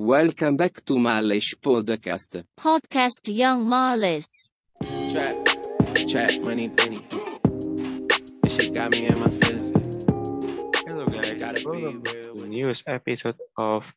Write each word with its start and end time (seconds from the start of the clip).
Welcome 0.00 0.56
back 0.56 0.80
to 0.88 0.96
Malish 0.96 1.52
Podcast. 1.60 2.40
Podcast 2.56 3.20
Young 3.28 3.68
Marlis. 3.68 4.48
Trap, 5.12 5.36
trap, 6.08 6.40
money, 6.40 6.72
penny. 6.72 7.04
This 8.40 8.56
shit 8.56 8.72
got 8.72 8.96
me 8.96 9.12
in 9.12 9.20
my 9.20 9.28
feelings. 9.28 9.76
Hello 10.88 11.04
guys, 11.04 11.36
Gotta 11.36 11.60
be 11.60 11.68
welcome 11.68 12.00
real 12.00 12.32
to 12.32 12.32
with 12.32 12.48
newest 12.48 12.88
episode 12.88 13.36
of 13.60 13.92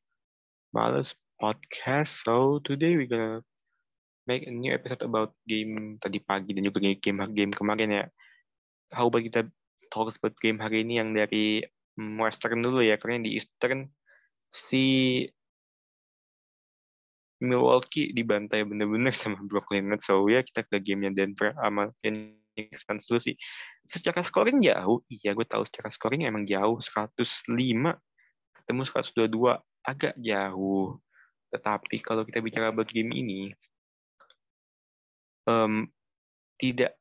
Males 0.75 1.15
Podcast. 1.39 2.27
So 2.27 2.59
today 2.67 2.99
we're 2.99 3.07
gonna 3.07 3.39
make 4.27 4.43
a 4.43 4.51
new 4.51 4.75
episode 4.75 5.07
about 5.07 5.31
game 5.47 6.03
tadi 6.03 6.19
pagi 6.19 6.51
dan 6.51 6.67
juga 6.67 6.83
game 6.83 7.31
game 7.31 7.55
kemarin 7.55 7.95
ya. 7.95 8.05
How 8.91 9.07
about 9.07 9.23
kita 9.23 9.47
talk 9.87 10.11
about 10.11 10.35
game 10.43 10.59
hari 10.59 10.83
ini 10.83 10.99
yang 10.99 11.15
dari 11.15 11.63
Western 11.95 12.59
dulu 12.59 12.83
ya, 12.83 12.99
karena 12.99 13.23
di 13.23 13.39
Eastern 13.39 13.87
si 14.51 15.23
Milwaukee 17.43 18.15
dibantai 18.15 18.63
bener-bener 18.63 19.11
sama 19.11 19.37
Brooklyn 19.49 19.91
Nets. 19.91 20.07
So 20.07 20.23
ya 20.31 20.39
kita 20.41 20.63
ke 20.63 20.79
gamenya 20.79 21.11
Denver 21.11 21.51
sama 21.59 21.91
Phoenix 21.99 22.87
Suns 22.87 23.05
dulu 23.11 23.19
sih. 23.19 23.35
Secara 23.83 24.23
scoring 24.23 24.63
jauh, 24.63 25.03
iya 25.11 25.35
gue 25.35 25.43
tahu 25.43 25.67
secara 25.67 25.91
scoring 25.91 26.23
emang 26.23 26.47
jauh 26.47 26.79
105 26.79 27.51
ketemu 28.63 28.81
122 28.87 29.59
agak 29.83 30.15
jauh. 30.15 30.97
Tetapi 31.51 31.95
kalau 32.01 32.23
kita 32.23 32.39
bicara 32.39 32.71
about 32.71 32.89
game 32.89 33.11
ini, 33.13 33.51
em, 35.45 35.85
tidak 36.57 36.95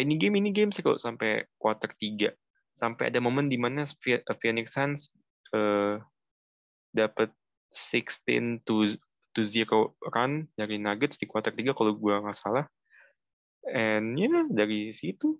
ini 0.00 0.16
game 0.16 0.40
ini 0.40 0.50
game 0.50 0.72
sih 0.72 0.80
kok 0.80 0.96
sampai 0.98 1.44
quarter 1.60 1.92
3 1.92 2.32
sampai 2.80 3.12
ada 3.12 3.20
momen 3.20 3.52
di 3.52 3.60
mana 3.60 3.84
Phoenix 4.40 4.72
Suns 4.72 5.12
eh, 5.52 6.00
dapat 6.96 7.28
16 7.72 8.64
to 8.64 8.96
to 9.32 9.44
0 9.44 9.96
run 10.12 10.46
dari 10.54 10.76
Nuggets 10.76 11.16
di 11.20 11.26
quarter 11.28 11.52
3 11.52 11.72
kalau 11.76 11.92
gua 11.96 12.20
nggak 12.22 12.38
salah. 12.38 12.64
And 13.68 14.18
ya 14.18 14.46
dari 14.50 14.90
situ 14.92 15.38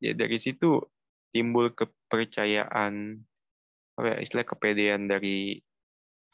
ya 0.00 0.16
dari 0.16 0.40
situ 0.40 0.80
timbul 1.30 1.70
kepercayaan 1.76 3.20
apa 3.94 4.06
ya, 4.06 4.16
istilah 4.24 4.46
kepedean 4.48 5.06
dari 5.06 5.60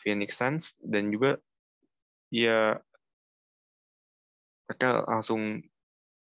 Phoenix 0.00 0.39
Suns 0.39 0.72
dan 0.81 1.11
juga 1.11 1.36
ya 2.31 2.78
mereka 4.66 5.03
langsung 5.11 5.62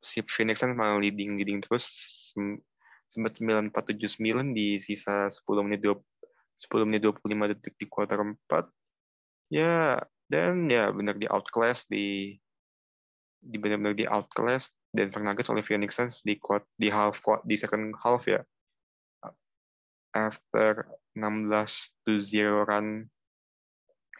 si 0.01 0.25
Phoenix 0.25 0.61
Suns 0.61 0.77
malah 0.77 0.97
leading 0.97 1.37
leading 1.37 1.61
terus 1.61 1.85
sem- 2.33 2.61
sempat 3.05 3.37
9479 3.37 4.57
di 4.57 4.81
sisa 4.81 5.29
10 5.29 5.65
menit 5.65 5.85
20, 5.85 6.01
10 6.01 6.89
menit 6.89 7.01
25 7.05 7.51
detik 7.53 7.73
di 7.77 7.85
kuarter 7.85 8.19
4 8.21 8.74
ya 9.49 10.01
dan 10.25 10.65
ya 10.69 10.89
benar 10.89 11.15
di 11.21 11.29
outclass 11.29 11.85
di 11.85 12.33
di 13.45 13.57
benar-benar 13.61 13.93
di 13.93 14.09
outclass 14.09 14.73
Denver 14.95 15.21
Nuggets 15.21 15.51
oleh 15.51 15.61
Phoenix 15.61 15.99
Suns 15.99 16.23
di 16.23 16.39
quart, 16.39 16.63
di 16.79 16.87
half 16.87 17.19
quart, 17.19 17.43
di 17.43 17.59
second 17.59 17.91
half 17.99 18.23
ya. 18.25 18.41
After 20.15 20.87
16 21.19 21.51
to 22.07 22.23
0 22.23 22.63
run 22.63 23.03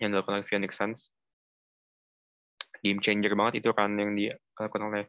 yang 0.04 0.12
dilakukan 0.12 0.44
oleh 0.44 0.48
Phoenix 0.52 0.76
Suns. 0.76 1.16
Game 2.84 3.00
changer 3.00 3.32
banget 3.34 3.64
itu 3.64 3.72
run 3.72 3.96
yang 3.96 4.12
dilakukan 4.14 4.84
oleh 4.84 5.04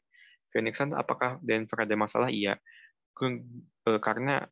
Phoenix 0.55 0.79
Suns. 0.79 0.95
Apakah 0.95 1.43
Denver 1.43 1.83
ada 1.83 1.99
masalah? 1.99 2.31
Iya. 2.31 2.63
Eh, 3.19 4.01
karena 4.01 4.47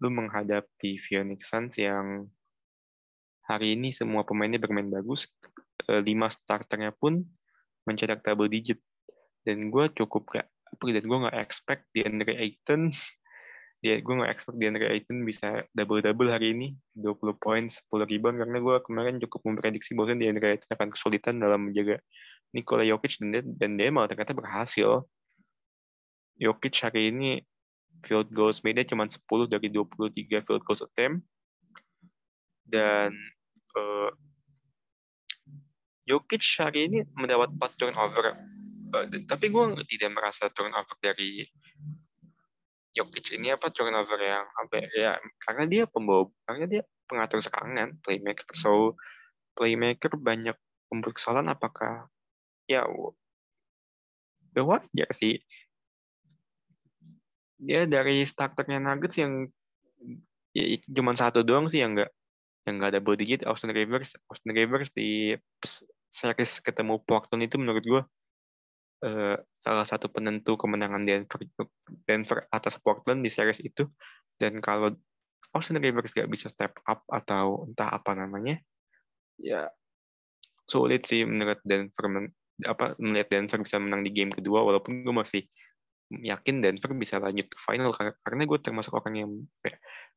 lu 0.00 0.08
menghadapi 0.08 0.96
Phoenix 0.96 1.52
Suns 1.52 1.76
yang 1.76 2.32
hari 3.46 3.78
ini 3.78 3.94
semua 3.94 4.26
pemainnya 4.26 4.58
bermain 4.58 4.90
bagus. 4.90 5.30
Eh, 5.86 6.02
lima 6.02 6.26
starternya 6.26 6.90
pun 6.92 7.22
mencetak 7.86 8.26
double 8.26 8.50
digit. 8.50 8.82
Dan 9.46 9.70
gue 9.70 9.86
cukup 9.94 10.26
gak 10.34 10.46
dan 10.82 11.04
gue 11.06 11.18
nggak 11.22 11.38
expect 11.38 11.86
di 11.94 12.02
Andre 12.02 12.34
Ayton. 12.36 12.90
Dia 13.84 14.02
gue 14.02 14.14
nggak 14.18 14.32
expect 14.32 14.58
di 14.58 14.66
Andre 14.66 14.86
Ayton 14.90 15.22
bisa 15.22 15.62
double 15.70 16.02
double 16.02 16.34
hari 16.34 16.52
ini. 16.52 16.74
20 16.98 17.38
poin 17.38 17.70
10 17.70 17.86
rebound 17.86 18.42
karena 18.42 18.58
gue 18.58 18.76
kemarin 18.82 19.16
cukup 19.22 19.40
memprediksi 19.46 19.94
bahwa 19.94 20.18
di 20.18 20.26
Andre 20.26 20.58
Ayton 20.58 20.70
akan 20.74 20.88
kesulitan 20.90 21.38
dalam 21.38 21.70
menjaga 21.70 22.02
Nikola 22.50 22.82
Jokic. 22.82 23.22
Dan 23.22 23.54
dan 23.54 23.70
dia 23.78 23.94
malah 23.94 24.10
ternyata 24.10 24.34
berhasil. 24.34 25.06
Jokic 26.36 26.74
hari 26.82 27.14
ini 27.14 27.40
field 28.02 28.28
goals 28.34 28.60
made 28.66 28.82
cuma 28.84 29.06
10 29.06 29.22
dari 29.46 29.70
23 29.70 30.42
field 30.42 30.62
goals 30.66 30.82
attempt. 30.82 31.22
Dan 32.66 33.14
eh, 33.76 34.10
Jokic 36.06 36.42
hari 36.62 36.86
ini 36.86 36.98
mendapat 37.18 37.50
4 37.58 37.72
turnover. 37.74 38.26
D- 39.10 39.26
tapi 39.26 39.50
gue 39.50 39.64
tidak 39.90 40.10
merasa 40.14 40.46
turnover 40.48 40.96
dari 41.02 41.42
Jokic 42.96 43.36
ini 43.36 43.52
apa 43.52 43.68
turnover 43.68 44.16
yang 44.16 44.46
apa 44.56 44.88
ya 44.96 45.20
karena 45.44 45.68
dia 45.68 45.84
pembawa 45.84 46.32
karena 46.48 46.64
dia 46.64 46.82
pengatur 47.04 47.44
serangan 47.44 47.92
playmaker 48.00 48.48
so 48.56 48.96
playmaker 49.52 50.16
banyak 50.16 50.56
membuat 50.88 51.20
kesalahan 51.20 51.52
apakah 51.52 52.08
ya 52.64 52.88
ya 54.96 55.04
sih 55.12 55.44
dia 57.60 57.84
dari 57.84 58.24
starternya 58.24 58.80
Nuggets 58.80 59.20
yang 59.20 59.44
ya, 60.56 60.64
cuma 60.88 61.12
satu 61.12 61.44
doang 61.44 61.68
sih 61.68 61.84
yang 61.84 61.96
enggak 61.96 62.12
yang 62.66 62.82
nggak 62.82 62.98
ada 62.98 63.00
digit 63.14 63.46
Austin 63.46 63.70
Rivers. 63.70 64.18
Austin 64.26 64.52
Rivers 64.52 64.90
di 64.90 65.38
series 66.10 66.58
ketemu 66.60 66.98
Portland 67.06 67.46
itu 67.46 67.56
menurut 67.56 67.84
gue 67.86 68.02
eh, 69.06 69.38
salah 69.54 69.86
satu 69.86 70.10
penentu 70.10 70.58
kemenangan 70.58 71.06
Denver 71.06 71.40
Denver 72.04 72.38
atas 72.50 72.76
Portland 72.82 73.22
di 73.22 73.30
series 73.30 73.62
itu. 73.62 73.86
Dan 74.36 74.58
kalau 74.58 74.92
Austin 75.54 75.78
Rivers 75.78 76.12
nggak 76.12 76.28
bisa 76.28 76.50
step 76.50 76.76
up 76.84 77.06
atau 77.08 77.64
entah 77.70 77.88
apa 77.88 78.12
namanya 78.12 78.60
ya 79.40 79.68
sulit 80.66 81.06
sih 81.06 81.22
menurut 81.22 81.62
Denver 81.62 82.06
men- 82.10 82.34
apa 82.64 82.96
melihat 82.96 83.28
Denver 83.30 83.60
bisa 83.60 83.76
menang 83.76 84.00
di 84.00 84.10
game 84.10 84.32
kedua 84.32 84.64
walaupun 84.64 85.04
gue 85.04 85.14
masih 85.14 85.42
yakin 86.10 86.62
Denver 86.62 86.94
bisa 86.94 87.18
lanjut 87.18 87.50
ke 87.50 87.58
final 87.58 87.90
karena, 87.94 88.42
gue 88.46 88.58
termasuk 88.62 88.94
orang 88.94 89.14
yang 89.18 89.30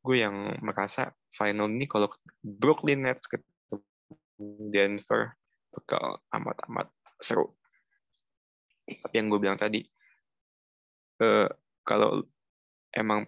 gue 0.06 0.16
yang 0.16 0.36
merasa 0.62 1.12
final 1.34 1.68
ini 1.68 1.90
kalau 1.90 2.08
Brooklyn 2.46 3.04
Nets 3.04 3.26
ketemu 3.26 3.82
Denver 4.70 5.34
bakal 5.74 6.22
amat-amat 6.34 6.88
seru. 7.20 7.54
Tapi 8.86 9.14
yang 9.14 9.30
gue 9.30 9.40
bilang 9.42 9.58
tadi, 9.58 9.86
eh, 11.22 11.50
kalau 11.86 12.22
emang 12.94 13.26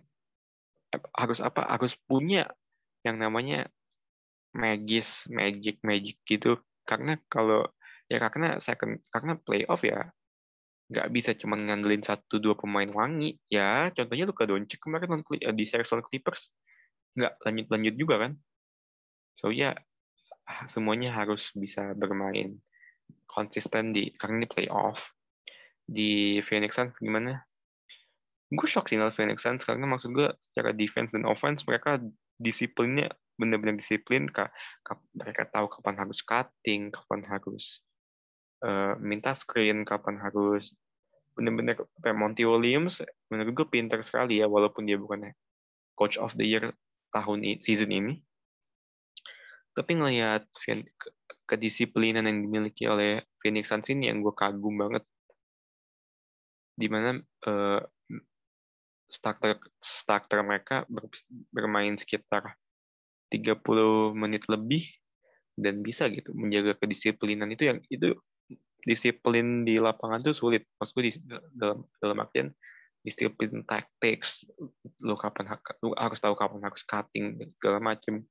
harus 1.16 1.40
apa 1.40 1.66
harus 1.70 1.96
punya 1.96 2.50
yang 3.02 3.18
namanya 3.18 3.70
magis, 4.54 5.26
magic, 5.32 5.80
magic 5.82 6.20
gitu. 6.28 6.60
Karena 6.86 7.18
kalau 7.32 7.66
ya 8.12 8.20
karena 8.20 8.60
second 8.60 9.00
karena 9.10 9.40
playoff 9.40 9.82
ya 9.88 10.12
nggak 10.92 11.08
bisa 11.16 11.32
cuma 11.40 11.56
ngandelin 11.56 12.04
satu 12.04 12.44
dua 12.44 12.60
pemain 12.60 12.92
wangi. 12.92 13.40
Ya 13.48 13.88
contohnya 13.96 14.28
Luka 14.28 14.44
Doncic 14.44 14.84
kemarin 14.84 15.24
eh, 15.40 15.56
di 15.56 15.64
series 15.64 15.88
lawan 15.88 16.04
Clippers. 16.04 16.52
Nggak 17.16 17.34
lanjut 17.48 17.68
lanjut 17.72 17.96
juga 17.96 18.16
kan? 18.28 18.32
So 19.40 19.56
ya 19.56 19.72
ah, 20.44 20.68
semuanya 20.68 21.16
harus 21.16 21.56
bisa 21.56 21.96
bermain 21.96 22.60
konsisten 23.24 23.96
di 23.96 24.12
karena 24.20 24.44
ini 24.44 24.48
playoff. 24.52 25.16
Di 25.88 26.44
Phoenix 26.44 26.76
Suns 26.76 27.00
gimana? 27.00 27.40
Gue 28.52 28.68
shock 28.68 28.92
sih 28.92 29.00
ngeliat 29.00 29.16
Phoenix 29.16 29.48
Suns 29.48 29.64
karena 29.64 29.88
maksud 29.88 30.12
gue 30.12 30.28
secara 30.44 30.76
defense 30.76 31.16
dan 31.16 31.24
offense 31.24 31.64
mereka 31.64 32.04
disiplinnya 32.36 33.08
benar-benar 33.40 33.80
disiplin 33.80 34.28
Ka- 34.28 34.52
ka- 34.84 35.00
mereka 35.16 35.48
tahu 35.48 35.72
kapan 35.72 35.96
harus 36.04 36.20
cutting 36.20 36.92
kapan 36.92 37.24
harus 37.24 37.80
eh, 38.68 38.94
minta 39.00 39.32
screen 39.32 39.88
kapan 39.88 40.20
harus 40.20 40.76
benar-benar 41.36 41.80
kayak 42.04 42.18
Monty 42.18 42.44
Williams 42.44 43.00
menurut 43.32 43.52
gue 43.56 43.68
pinter 43.72 44.00
sekali 44.04 44.44
ya 44.44 44.48
walaupun 44.52 44.84
dia 44.84 45.00
bukan 45.00 45.32
coach 45.96 46.20
of 46.20 46.36
the 46.36 46.46
year 46.46 46.74
tahun 47.12 47.44
season 47.64 47.92
ini. 47.92 48.14
Tapi 49.72 49.92
ngelihat 49.96 50.52
kedisiplinan 51.48 52.28
yang 52.28 52.44
dimiliki 52.44 52.88
oleh 52.88 53.24
Phoenix 53.40 53.72
Suns 53.72 53.88
ini 53.88 54.12
yang 54.12 54.20
gue 54.20 54.36
kagum 54.36 54.76
banget. 54.76 55.04
Di 56.76 56.88
mana 56.92 57.20
eh, 57.48 57.82
starter 59.12 59.60
starter 59.80 60.40
mereka 60.44 60.88
ber- 60.88 61.12
bermain 61.52 61.96
sekitar 62.00 62.56
30 63.32 64.16
menit 64.16 64.48
lebih 64.48 64.88
dan 65.56 65.84
bisa 65.84 66.08
gitu 66.08 66.32
menjaga 66.32 66.80
kedisiplinan 66.80 67.52
itu 67.52 67.68
yang 67.68 67.80
itu 67.92 68.16
disiplin 68.86 69.64
di 69.68 69.78
lapangan 69.78 70.22
tuh 70.22 70.36
sulit. 70.36 70.66
Maksud 70.78 70.94
gue 70.98 71.06
di, 71.10 71.14
dalam 71.54 71.86
dalam 72.02 72.18
artian 72.22 72.50
disiplin 73.02 73.66
tactics, 73.66 74.46
lu 75.02 75.18
kapan 75.18 75.58
lu 75.82 75.94
harus 75.98 76.22
tahu 76.22 76.38
kapan 76.38 76.62
harus 76.66 76.86
cutting 76.86 77.38
segala 77.58 77.82
macem. 77.82 78.26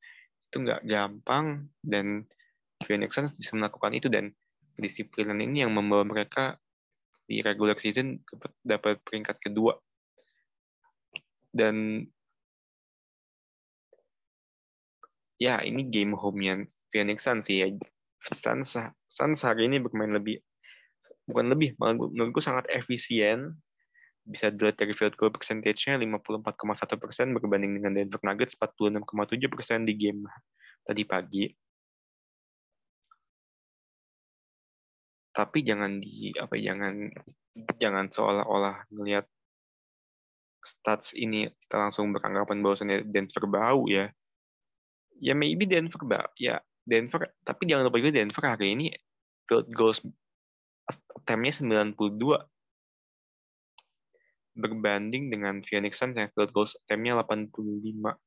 Itu 0.50 0.62
nggak 0.62 0.87
gampang 0.87 1.70
dan 1.82 2.26
Phoenix 2.82 3.19
Suns 3.19 3.35
bisa 3.37 3.55
melakukan 3.55 3.93
itu 3.94 4.08
dan 4.08 4.32
kedisiplinan 4.79 5.38
ini 5.43 5.67
yang 5.67 5.75
membawa 5.75 6.06
mereka 6.06 6.56
di 7.29 7.44
regular 7.44 7.79
season 7.79 8.19
dapat, 8.26 8.52
dapat 8.64 8.94
peringkat 9.06 9.37
kedua. 9.38 9.79
Dan 11.50 12.06
ya 15.41 15.58
ini 15.62 15.88
game 15.88 16.14
home-nya 16.14 16.67
Phoenix 16.91 17.26
Suns 17.26 17.47
sih 17.47 17.62
ya 17.62 17.67
Suns, 18.20 18.76
Suns 19.08 19.40
hari 19.40 19.67
ini 19.67 19.81
bermain 19.81 20.12
lebih 20.12 20.44
bukan 21.25 21.46
lebih 21.52 21.78
menurutku 21.78 22.43
sangat 22.43 22.69
efisien 22.69 23.56
bisa 24.26 24.52
dilihat 24.52 24.76
dari 24.76 24.93
field 24.93 25.17
goal 25.17 25.32
percentage-nya 25.32 25.96
54,1 25.96 27.00
persen 27.00 27.32
berbanding 27.32 27.81
dengan 27.81 27.96
Denver 27.96 28.20
Nuggets 28.20 28.55
46,7 28.58 29.49
persen 29.49 29.88
di 29.88 29.94
game 29.96 30.28
tadi 30.84 31.02
pagi. 31.08 31.49
Tapi 35.31 35.58
jangan 35.64 36.02
di 36.02 36.34
apa 36.37 36.55
jangan 36.58 37.08
jangan 37.81 38.06
seolah-olah 38.12 38.84
ngelihat 38.93 39.25
stats 40.61 41.16
ini 41.16 41.49
kita 41.64 41.88
langsung 41.88 42.12
beranggapan 42.12 42.61
bahwasannya 42.61 43.08
Denver 43.08 43.49
bau 43.49 43.88
ya. 43.88 44.12
Ya 45.16 45.32
maybe 45.32 45.64
Denver 45.64 46.05
bau 46.05 46.28
ya 46.37 46.61
Denver 46.90 47.31
tapi 47.46 47.70
jangan 47.70 47.87
lupa 47.87 48.02
juga 48.02 48.19
Denver 48.19 48.44
hari 48.50 48.75
ini 48.75 48.87
field 49.46 49.70
goals 49.70 50.02
attempt-nya 51.22 51.54
92 51.94 51.94
berbanding 54.58 55.31
dengan 55.31 55.62
Phoenix 55.62 56.02
Suns 56.02 56.19
yang 56.19 56.26
field 56.34 56.50
goals 56.50 56.75
attempt-nya 56.84 57.14
85. 57.22 58.19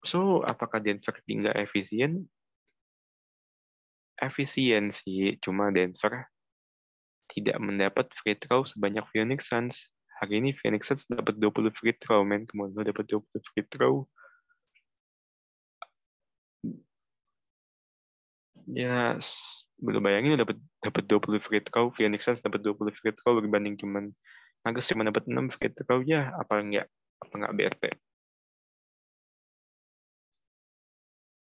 So, 0.00 0.40
apakah 0.48 0.80
Denver 0.80 1.12
tinggal 1.28 1.52
efisien? 1.60 2.24
Efisien 4.16 4.88
sih, 4.88 5.36
cuma 5.44 5.68
Denver 5.68 6.24
tidak 7.30 7.60
mendapat 7.60 8.08
free 8.16 8.36
throw 8.36 8.64
sebanyak 8.64 9.04
Phoenix 9.12 9.52
Suns. 9.52 9.92
Hari 10.20 10.40
ini 10.40 10.50
Phoenix 10.56 10.88
Suns 10.88 11.04
dapat 11.08 11.36
20 11.36 11.72
free 11.72 11.96
throw, 11.96 12.24
men. 12.24 12.44
Kemudian 12.48 12.84
dapat 12.84 13.06
20 13.08 13.24
free 13.52 13.66
throw. 13.68 14.08
Ya, 18.68 19.16
belum 19.80 20.02
bayangin 20.04 20.36
dapat 20.36 20.60
dapat 20.84 21.04
20 21.08 21.40
free 21.40 21.62
throw, 21.64 21.88
Phoenix 21.94 22.28
Suns 22.28 22.44
dapat 22.44 22.60
20 22.60 22.92
free 22.92 23.14
throw 23.16 23.40
berbanding 23.40 23.80
cuman 23.80 24.12
Nuggets 24.60 24.92
cuma 24.92 25.08
dapat 25.08 25.24
6 25.24 25.56
free 25.56 25.72
throw 25.72 26.04
ya, 26.04 26.36
apa 26.36 26.60
enggak 26.60 26.86
apa 27.20 27.32
enggak 27.36 27.54
bete. 27.56 27.90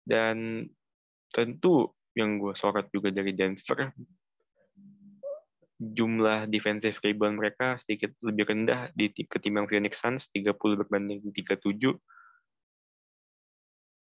Dan 0.06 0.67
tentu 1.35 1.93
yang 2.17 2.38
gue 2.41 2.55
sorot 2.56 2.87
juga 2.94 3.12
dari 3.12 3.35
Denver 3.37 3.93
jumlah 5.79 6.50
defensive 6.50 6.99
rebound 7.06 7.38
mereka 7.38 7.79
sedikit 7.79 8.11
lebih 8.26 8.50
rendah 8.50 8.91
di 8.99 9.14
ketimbang 9.14 9.71
Phoenix 9.71 10.03
Suns 10.03 10.26
30 10.35 10.59
berbanding 10.59 11.23
37 11.31 11.94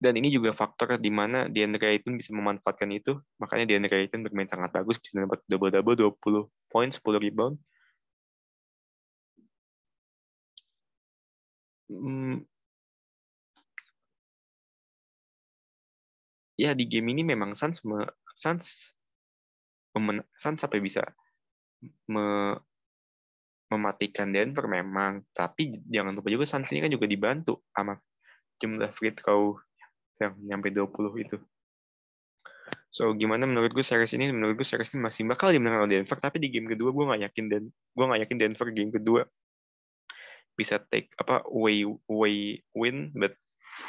dan 0.04 0.14
ini 0.20 0.28
juga 0.36 0.50
faktor 0.52 1.00
di 1.00 1.08
mana 1.08 1.48
DeAndre 1.48 1.96
Ayton 1.96 2.20
bisa 2.20 2.30
memanfaatkan 2.36 2.90
itu. 2.92 3.16
Makanya 3.40 3.64
DeAndre 3.68 3.96
Ayton 4.04 4.20
bermain 4.26 4.48
sangat 4.52 4.70
bagus 4.76 5.00
bisa 5.00 5.16
dapat 5.24 5.40
double-double 5.48 5.96
20 5.96 6.44
poin 6.72 6.88
10 6.92 7.24
rebound. 7.24 7.56
Hmm, 11.88 12.44
ya 16.58 16.70
di 16.74 16.84
game 16.86 17.08
ini 17.14 17.22
memang 17.26 17.52
Suns 17.56 17.82
me, 17.88 18.04
Suns 18.34 18.94
memen, 19.94 20.22
Suns 20.34 20.60
sampai 20.60 20.80
bisa 20.82 21.02
me, 22.10 22.56
mematikan 23.72 24.30
Denver 24.30 24.66
memang. 24.68 25.22
Tapi 25.34 25.82
jangan 25.88 26.14
lupa 26.14 26.28
juga 26.30 26.46
Suns 26.48 26.70
ini 26.72 26.84
kan 26.84 26.92
juga 26.92 27.06
dibantu 27.10 27.62
sama 27.74 27.98
jumlah 28.62 28.90
free 28.94 29.14
throw 29.14 29.58
yang 30.20 30.34
nyampe 30.40 30.70
20 30.70 31.24
itu. 31.24 31.36
So 32.94 33.10
gimana 33.18 33.44
menurut 33.44 33.74
gue 33.74 33.82
series 33.82 34.14
ini? 34.14 34.30
Menurut 34.30 34.62
gue 34.62 34.66
series 34.66 34.94
ini 34.94 35.02
masih 35.02 35.26
bakal 35.26 35.50
dimenang 35.50 35.82
oleh 35.82 35.98
Denver, 35.98 36.18
tapi 36.18 36.38
di 36.38 36.48
game 36.48 36.70
kedua 36.70 36.94
gue 36.94 37.04
nggak 37.04 37.22
yakin 37.30 37.44
dan 37.50 37.62
gue 37.70 38.04
nggak 38.06 38.20
yakin 38.26 38.38
Denver 38.38 38.68
game 38.70 38.92
kedua 38.94 39.22
bisa 40.54 40.78
take 40.90 41.10
apa 41.18 41.42
way 41.50 41.82
way 42.06 42.62
win, 42.72 43.10
but 43.18 43.34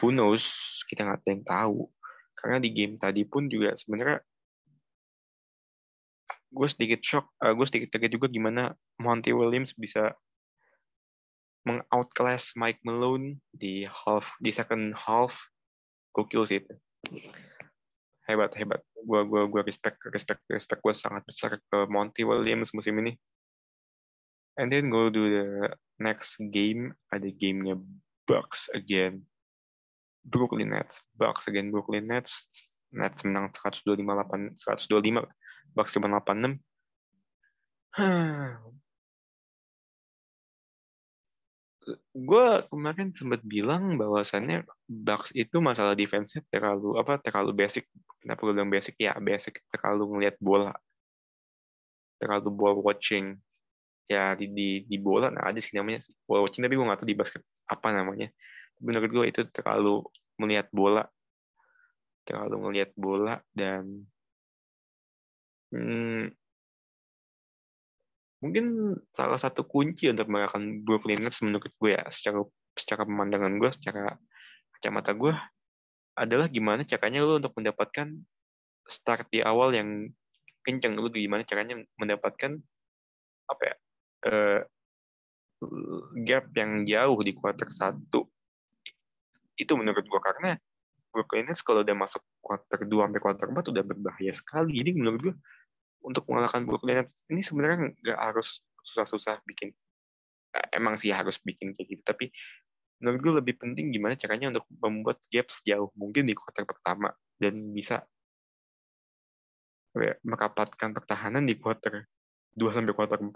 who 0.02 0.10
knows? 0.10 0.46
Kita 0.90 1.06
nggak 1.06 1.22
ada 1.22 1.30
yang 1.30 1.46
tahu. 1.46 1.80
Karena 2.34 2.58
di 2.58 2.70
game 2.74 2.98
tadi 2.98 3.22
pun 3.26 3.46
juga 3.46 3.78
sebenarnya 3.78 4.22
gue 6.50 6.68
sedikit 6.70 7.02
shock, 7.06 7.26
uh, 7.42 7.54
gue 7.54 7.66
sedikit 7.70 7.94
kaget 7.94 8.18
juga 8.18 8.28
gimana 8.32 8.74
Monty 9.02 9.36
Williams 9.36 9.76
bisa 9.78 10.18
mengoutclass 11.66 12.54
Mike 12.54 12.82
Malone 12.86 13.42
di 13.50 13.86
half 13.90 14.30
di 14.38 14.54
second 14.54 14.94
half 14.94 15.34
gokil 16.16 16.48
sih. 16.48 16.64
Itu. 16.64 16.74
hebat 18.26 18.56
hebat. 18.58 18.82
Gua 19.06 19.22
gua 19.28 19.46
gua 19.46 19.62
respect 19.62 20.02
respect 20.10 20.42
respect 20.50 20.82
gua 20.82 20.96
sangat 20.96 21.22
besar 21.28 21.62
ke 21.62 21.78
Monty 21.92 22.24
Williams 22.26 22.74
musim 22.74 22.98
ini. 23.04 23.14
And 24.56 24.72
then 24.72 24.88
go 24.88 25.12
to 25.12 25.22
the 25.28 25.48
next 26.00 26.40
game. 26.40 26.96
Ada 27.12 27.28
gamenya 27.36 27.76
Bucks 28.26 28.72
again. 28.72 29.28
Brooklyn 30.26 30.74
Nets. 30.74 31.04
Bucks 31.14 31.46
again 31.46 31.70
Brooklyn 31.70 32.08
Nets. 32.10 32.48
Nets 32.96 33.28
menang 33.28 33.52
125 33.52 34.00
125 34.00 35.28
Bucks 35.76 35.92
cuma 35.92 36.08
86 36.08 36.64
gue 42.14 42.46
kemarin 42.70 43.14
sempat 43.14 43.42
bilang 43.46 43.96
bahwasannya 44.02 44.66
Bucks 44.90 45.30
itu 45.38 45.62
masalah 45.62 45.94
defense 45.94 46.38
terlalu 46.50 46.98
apa 46.98 47.22
terlalu 47.22 47.54
basic. 47.66 47.86
Kenapa 48.22 48.40
gue 48.46 48.54
bilang 48.58 48.74
basic? 48.74 48.98
Ya 48.98 49.14
basic 49.22 49.62
terlalu 49.70 50.18
ngelihat 50.18 50.36
bola, 50.42 50.74
terlalu 52.18 52.50
ball 52.54 52.76
watching. 52.82 53.38
Ya 54.06 54.38
di 54.38 54.46
di, 54.54 54.70
di 54.86 54.98
bola 55.02 55.34
nah 55.34 55.50
ada 55.50 55.58
sih 55.58 55.74
namanya 55.74 56.06
ball 56.30 56.46
watching 56.46 56.62
tapi 56.62 56.78
gue 56.78 56.86
nggak 56.86 57.00
tahu 57.02 57.10
di 57.10 57.18
basket 57.18 57.42
apa 57.70 57.88
namanya. 57.94 58.30
Menurut 58.82 59.10
gue 59.10 59.26
itu 59.30 59.42
terlalu 59.50 60.06
melihat 60.42 60.68
bola, 60.74 61.06
terlalu 62.28 62.56
ngelihat 62.70 62.92
bola 62.98 63.40
dan 63.54 64.06
hmm, 65.74 66.34
mungkin 68.46 68.94
salah 69.10 69.42
satu 69.42 69.66
kunci 69.66 70.06
untuk 70.14 70.30
mengalahkan 70.30 70.86
Brooklyn 70.86 71.26
Nets 71.26 71.42
menurut 71.42 71.74
gue 71.82 71.98
ya 71.98 72.06
secara 72.14 72.46
secara 72.78 73.02
pemandangan 73.10 73.58
gue 73.58 73.70
secara 73.74 74.14
kacamata 74.78 75.18
gue 75.18 75.34
adalah 76.16 76.48
gimana 76.48 76.86
caranya 76.86 77.26
lu 77.26 77.42
untuk 77.42 77.58
mendapatkan 77.58 78.08
start 78.86 79.28
di 79.34 79.42
awal 79.42 79.74
yang 79.74 80.14
kencang 80.62 80.94
lu 80.94 81.10
gimana 81.10 81.42
caranya 81.42 81.82
mendapatkan 81.98 82.62
apa 83.50 83.62
ya 83.66 83.76
uh, 84.30 84.62
gap 86.26 86.52
yang 86.58 86.84
jauh 86.84 87.20
di 87.22 87.32
quarter 87.34 87.70
satu. 87.72 88.28
Itu 89.56 89.80
menurut 89.80 90.04
gue 90.04 90.22
karena 90.22 90.60
Brooklyn 91.16 91.48
Nets 91.48 91.64
kalau 91.64 91.82
udah 91.88 91.96
masuk 91.96 92.20
quarter 92.44 92.84
2 92.84 92.92
sampai 92.92 93.22
quarter 93.24 93.48
4 93.48 93.72
udah 93.72 93.84
berbahaya 93.88 94.34
sekali. 94.36 94.84
Jadi 94.84 94.92
menurut 95.00 95.20
gue 95.32 95.36
untuk 96.06 96.30
mengalahkan 96.30 96.64
Brooklyn 96.64 97.02
Nets 97.02 97.26
ini 97.28 97.42
sebenarnya 97.42 97.92
nggak 97.98 98.20
harus 98.22 98.62
susah-susah 98.86 99.42
bikin 99.50 99.74
emang 100.72 100.96
sih 100.96 101.12
harus 101.12 101.42
bikin 101.42 101.74
kayak 101.74 101.98
gitu 101.98 102.04
tapi 102.06 102.32
menurut 103.02 103.20
gue 103.20 103.34
lebih 103.44 103.60
penting 103.60 103.92
gimana 103.92 104.16
caranya 104.16 104.56
untuk 104.56 104.66
membuat 104.70 105.20
gap 105.28 105.52
sejauh 105.52 105.92
mungkin 105.98 106.30
di 106.30 106.38
kuarter 106.38 106.64
pertama 106.64 107.12
dan 107.36 107.74
bisa 107.76 108.06
ya, 109.98 110.16
merapatkan 110.24 110.96
pertahanan 110.96 111.44
di 111.44 111.60
kuarter 111.60 112.08
2 112.56 112.72
sampai 112.72 112.94
kuarter 112.96 113.20
4 113.20 113.36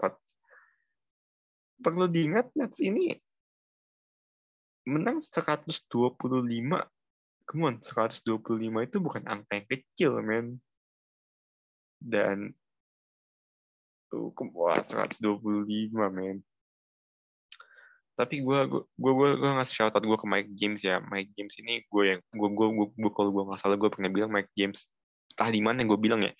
perlu 1.84 2.08
diingat 2.08 2.56
Nets 2.56 2.80
ini 2.80 3.12
menang 4.88 5.20
125 5.20 5.76
come 7.50 7.66
on 7.66 7.82
125 7.82 8.86
itu 8.86 8.96
bukan 9.02 9.26
angka 9.26 9.58
yang 9.58 9.66
kecil 9.66 10.12
men. 10.22 10.62
Dan 11.98 12.54
tuh 14.10 14.34
wah 14.52 14.82
125 14.82 15.94
men 16.12 16.42
tapi 18.18 18.44
gue 18.44 18.60
gue 18.68 18.82
gue 19.00 19.28
gue 19.40 19.50
ngasih 19.56 19.74
shout 19.80 19.96
out 19.96 20.04
gue 20.04 20.18
ke 20.20 20.26
Mike 20.28 20.52
James 20.52 20.84
ya 20.84 21.00
Mike 21.00 21.32
James 21.38 21.56
ini 21.56 21.80
gue 21.88 22.04
yang 22.04 22.20
gue 22.28 22.48
gue 22.52 22.68
gue, 22.92 23.10
kalau 23.16 23.32
gue 23.32 23.42
nggak 23.48 23.60
salah 23.64 23.80
gue 23.80 23.88
pernah 23.88 24.12
bilang 24.12 24.28
Mike 24.28 24.52
James 24.52 24.84
entah 25.32 25.48
di 25.48 25.64
mana 25.64 25.80
gue 25.86 25.96
bilang 25.96 26.20
ya 26.20 26.34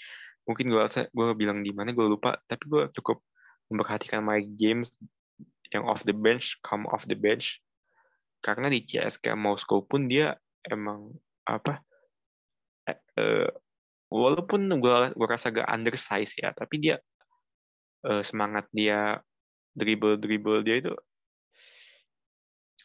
mungkin 0.45 0.69
gue 0.69 0.77
rasa 0.77 1.09
gue 1.09 1.25
bilang 1.39 1.65
di 1.65 1.73
mana 1.73 1.97
gue 1.97 2.05
lupa 2.05 2.37
tapi 2.45 2.69
gue 2.69 2.93
cukup 3.01 3.25
memperhatikan 3.71 4.21
Mike 4.21 4.51
James 4.59 4.91
yang 5.71 5.87
off 5.87 6.03
the 6.03 6.15
bench, 6.15 6.59
come 6.67 6.85
off 6.91 7.07
the 7.07 7.15
bench. 7.15 7.63
Karena 8.43 8.67
di 8.67 8.83
CSKA 8.83 9.39
Moskow 9.39 9.87
pun 9.87 10.11
dia 10.11 10.35
emang 10.67 11.15
apa? 11.47 11.79
Eh, 12.91 12.99
eh, 13.17 13.49
walaupun 14.11 14.67
gue 14.67 14.95
gue 15.15 15.29
rasa 15.29 15.55
agak 15.55 15.71
undersize 15.71 16.35
ya, 16.35 16.51
tapi 16.51 16.83
dia 16.83 16.99
eh, 18.07 18.23
semangat 18.25 18.67
dia 18.73 19.21
dribble 19.75 20.19
dribble 20.19 20.61
dia 20.67 20.83
itu 20.83 20.93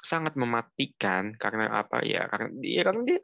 sangat 0.05 0.37
mematikan 0.37 1.33
karena 1.35 1.81
apa 1.81 2.05
ya? 2.05 2.29
Karena 2.29 2.49
dia 2.61 2.81
karena 2.85 3.01
dia 3.01 3.19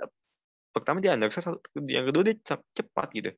pertama 0.73 0.97
dia 1.03 1.13
undersize 1.13 1.45
yang 1.85 2.09
kedua 2.09 2.23
dia 2.25 2.35
cepat 2.73 3.07
gitu. 3.13 3.31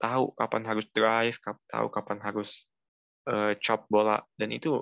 Tahu 0.00 0.24
kapan 0.36 0.62
harus 0.64 0.86
drive 0.94 1.36
tahu 1.68 1.86
kapan 1.92 2.18
harus 2.24 2.64
uh, 3.28 3.52
chop 3.60 3.84
bola 3.92 4.24
dan 4.40 4.54
itu 4.56 4.80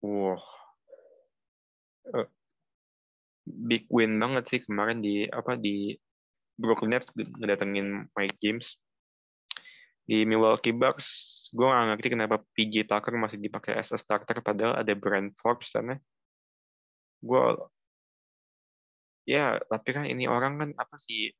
wow. 0.00 0.40
Uh, 2.04 2.28
big 3.44 3.84
win 3.92 4.16
banget 4.16 4.44
sih 4.48 4.60
kemarin 4.64 5.04
di 5.04 5.28
apa 5.28 5.56
di 5.56 5.96
Brooklyn 6.56 6.96
Nets 6.96 7.12
ngedatengin 7.16 8.08
Mike 8.16 8.36
James 8.40 8.76
di 10.04 10.28
Milwaukee 10.28 10.76
Bucks 10.76 11.06
gue 11.54 11.64
gak 11.64 11.96
ngerti 11.96 12.08
kenapa 12.12 12.36
PJ 12.52 12.84
Tucker 12.84 13.16
masih 13.16 13.40
dipakai 13.40 13.72
as 13.78 13.88
a 13.94 13.98
starter 13.98 14.44
padahal 14.44 14.76
ada 14.76 14.92
Brand 14.92 15.32
Forbes 15.40 15.72
sana 15.72 15.96
gue 17.24 17.44
ya 19.24 19.56
tapi 19.72 19.88
kan 19.96 20.04
ini 20.04 20.28
orang 20.28 20.60
kan 20.60 20.70
apa 20.76 20.96
sih 21.00 21.32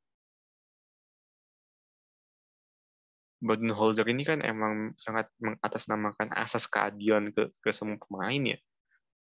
Budenholzer 3.45 4.09
ini 4.09 4.25
kan 4.25 4.41
emang 4.41 4.97
sangat 4.97 5.29
mengatasnamakan 5.37 6.33
asas 6.33 6.65
keadilan 6.65 7.29
ke, 7.29 7.53
ke 7.61 7.69
semua 7.69 8.01
pemain 8.01 8.41
ya. 8.41 8.57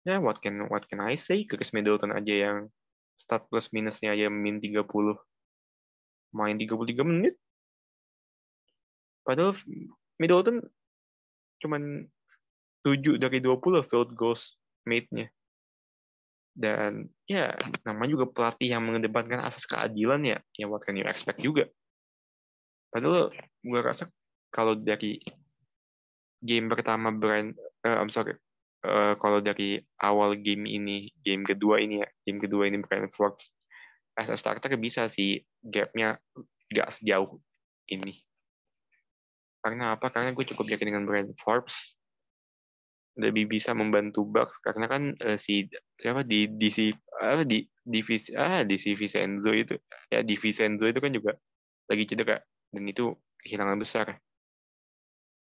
Ya, 0.05 0.21
what 0.21 0.37
can 0.45 0.69
what 0.69 0.85
can 0.85 1.01
I 1.01 1.17
say? 1.17 1.49
Chris 1.49 1.73
Middleton 1.73 2.13
aja 2.13 2.29
yang 2.29 2.57
stat 3.17 3.49
plus 3.49 3.73
minusnya 3.73 4.13
aja 4.13 4.29
min 4.29 4.61
30. 4.61 4.85
Main 6.37 6.55
33 6.61 7.01
menit. 7.01 7.33
Padahal 9.25 9.57
Middleton 10.21 10.61
cuman 11.59 12.05
7 12.85 13.17
dari 13.17 13.41
20 13.41 13.89
field 13.89 14.13
goals 14.13 14.61
made-nya. 14.85 15.27
Dan 16.55 17.09
ya, 17.27 17.51
namanya 17.83 18.15
juga 18.15 18.25
pelatih 18.31 18.77
yang 18.77 18.85
mengedepankan 18.85 19.43
asas 19.43 19.67
keadilan 19.67 20.23
ya, 20.23 20.37
ya 20.55 20.69
what 20.69 20.85
can 20.85 20.95
you 20.95 21.03
expect 21.03 21.41
juga. 21.41 21.67
Padahal 22.93 23.33
gue 23.59 23.81
rasa 23.81 24.07
kalau 24.53 24.77
dari 24.77 25.19
game 26.39 26.71
pertama 26.71 27.11
Brian, 27.11 27.51
uh, 27.83 27.97
I'm 27.99 28.07
sorry, 28.13 28.39
uh, 28.87 29.19
kalau 29.19 29.43
dari 29.43 29.83
awal 29.99 30.39
game 30.39 30.63
ini, 30.63 31.11
game 31.27 31.43
kedua 31.43 31.83
ini 31.83 31.99
ya, 32.05 32.07
game 32.23 32.39
kedua 32.39 32.71
ini 32.71 32.79
Brian 32.85 33.11
Forbes 33.11 33.51
as 34.15 34.31
a 34.31 34.39
starter 34.39 34.71
bisa 34.79 35.11
sih 35.11 35.43
gapnya 35.59 36.15
nggak 36.71 36.89
sejauh 36.93 37.35
ini. 37.91 38.24
Karena 39.65 39.97
apa? 39.97 40.13
Karena 40.13 40.29
gue 40.29 40.45
cukup 40.45 40.69
yakin 40.69 40.93
dengan 40.93 41.09
Brian 41.09 41.33
Forbes 41.41 41.97
lebih 43.15 43.47
bisa 43.47 43.71
membantu 43.71 44.27
Bucks 44.27 44.59
karena 44.59 44.91
kan 44.91 45.15
uh, 45.23 45.39
si 45.39 45.71
siapa 45.95 46.27
di 46.27 46.51
si 46.67 46.91
apa 47.15 47.47
di 47.47 47.63
divisi 47.79 48.35
ah 48.35 48.67
di 48.67 48.75
si 48.75 48.91
Vincenzo 48.91 49.55
itu 49.55 49.79
ya 50.11 50.19
di 50.19 50.35
Vincenzo 50.35 50.83
itu 50.83 50.99
kan 50.99 51.11
juga 51.15 51.31
lagi 51.87 52.03
cedera 52.03 52.37
dan 52.75 52.83
itu 52.85 53.15
kehilangan 53.39 53.79
besar. 53.79 54.19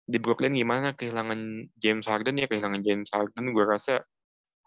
Di 0.06 0.20
Brooklyn 0.22 0.54
gimana 0.54 0.94
kehilangan 0.94 1.72
James 1.80 2.06
Harden 2.06 2.38
ya 2.38 2.46
kehilangan 2.46 2.84
James 2.84 3.10
Harden 3.10 3.50
gue 3.50 3.64
rasa 3.64 4.04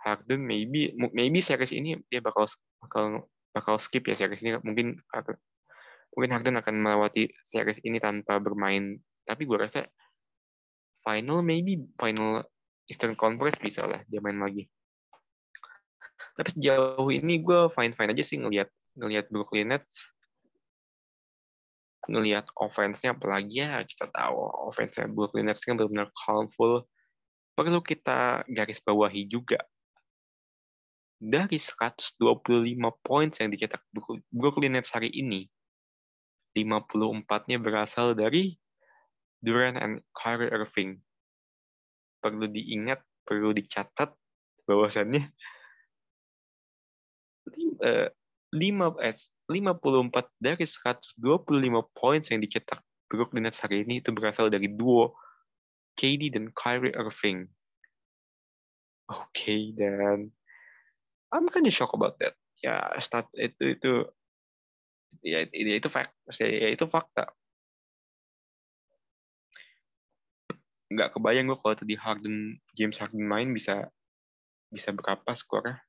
Harden 0.03 0.43
maybe 0.43 0.91
maybe 1.13 1.39
series 1.39 1.71
ini 1.71 1.95
dia 2.09 2.19
bakal 2.25 2.49
bakal 2.83 3.29
bakal 3.53 3.75
skip 3.77 4.03
ya 4.09 4.17
series 4.17 4.41
ini 4.41 4.57
mungkin 4.65 4.97
mungkin 6.15 6.31
Harden 6.33 6.57
akan 6.57 6.75
melewati 6.81 7.29
series 7.45 7.79
ini 7.85 8.01
tanpa 8.01 8.41
bermain 8.41 8.97
tapi 9.29 9.45
gue 9.45 9.57
rasa 9.61 9.85
final 11.05 11.45
maybe 11.45 11.85
final 12.01 12.41
Eastern 12.89 13.13
Conference 13.13 13.61
bisa 13.61 13.85
lah 13.85 14.01
dia 14.09 14.17
main 14.17 14.41
lagi. 14.41 14.65
Tapi 16.33 16.49
sejauh 16.57 17.05
ini 17.13 17.45
gue 17.45 17.69
fine 17.77 17.93
fine 17.93 18.09
aja 18.09 18.23
sih 18.25 18.41
ngelihat 18.41 18.73
ngelihat 18.97 19.29
Brooklyn 19.29 19.69
Nets. 19.69 20.09
Ngelihat 22.09 22.49
offense-nya 22.57 23.13
apalagi 23.13 23.61
ya 23.61 23.85
kita 23.85 24.09
tahu 24.09 24.41
offense-nya 24.73 25.05
Brooklyn 25.05 25.45
Nets 25.45 25.61
kan 25.61 25.77
benar-benar 25.77 26.09
calmful 26.17 26.89
perlu 27.53 27.83
kita 27.85 28.41
garis 28.49 28.81
bawahi 28.81 29.29
juga. 29.29 29.61
Dari 31.19 31.59
125 31.59 32.17
points 33.03 33.37
yang 33.43 33.51
dicetak 33.51 33.83
Brooklyn 34.31 34.79
Nets 34.79 34.95
hari 34.95 35.11
ini 35.11 35.45
54-nya 36.55 37.59
berasal 37.59 38.15
dari 38.15 38.55
Durant 39.39 39.79
and 39.79 40.03
Kyrie 40.11 40.51
Irving 40.51 40.99
perlu 42.19 42.51
diingat 42.51 42.99
perlu 43.23 43.55
dicatat 43.55 44.11
bahwasannya 44.67 45.31
5 47.79 48.11
eh, 48.51 49.15
54 49.49 50.43
dari 50.43 50.65
125 50.67 51.95
poin 51.95 52.21
yang 52.21 52.41
dicetak 52.43 52.83
Brooklyn 53.09 53.49
Nets 53.49 53.63
hari 53.63 53.87
ini 53.87 54.03
itu 54.03 54.13
berasal 54.13 54.53
dari 54.53 54.69
duo 54.69 55.17
KD 55.97 56.31
dan 56.31 56.53
Kyrie 56.53 56.93
Irving. 56.93 57.49
Oke, 59.09 59.25
okay, 59.33 59.61
dan 59.73 60.29
I'm 61.33 61.49
kind 61.49 61.65
of 61.65 61.73
shocked 61.73 61.97
about 61.97 62.21
that. 62.21 62.37
Ya, 62.61 62.93
stat 63.01 63.25
itu 63.33 63.73
itu 63.73 63.91
ya, 65.25 65.49
ya 65.49 65.75
itu 65.81 65.89
fact, 65.89 66.13
ya 66.37 66.69
itu 66.69 66.85
fakta. 66.85 67.33
Nggak 70.89 71.13
kebayang 71.13 71.53
gue 71.53 71.57
kalau 71.61 71.75
tadi 71.77 71.93
Harden 71.93 72.57
James 72.73 72.97
Harden 72.97 73.21
main 73.21 73.53
bisa 73.53 73.89
bisa 74.73 74.89
berapa 74.93 75.33
skornya. 75.37 75.81